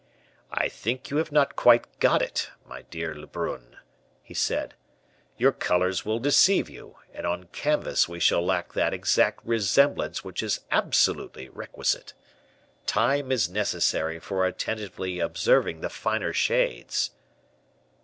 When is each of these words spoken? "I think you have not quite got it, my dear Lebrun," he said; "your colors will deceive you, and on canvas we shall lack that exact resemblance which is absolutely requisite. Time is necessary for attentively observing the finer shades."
"I 0.51 0.67
think 0.67 1.11
you 1.11 1.17
have 1.17 1.31
not 1.31 1.55
quite 1.55 1.85
got 1.99 2.23
it, 2.23 2.49
my 2.65 2.81
dear 2.81 3.13
Lebrun," 3.13 3.77
he 4.23 4.33
said; 4.33 4.73
"your 5.37 5.51
colors 5.51 6.03
will 6.03 6.17
deceive 6.17 6.71
you, 6.71 6.97
and 7.13 7.27
on 7.27 7.49
canvas 7.51 8.09
we 8.09 8.19
shall 8.19 8.43
lack 8.43 8.73
that 8.73 8.95
exact 8.95 9.45
resemblance 9.45 10.23
which 10.23 10.41
is 10.41 10.61
absolutely 10.71 11.49
requisite. 11.49 12.13
Time 12.87 13.31
is 13.31 13.47
necessary 13.47 14.17
for 14.17 14.43
attentively 14.43 15.19
observing 15.19 15.81
the 15.81 15.89
finer 15.91 16.33
shades." 16.33 17.11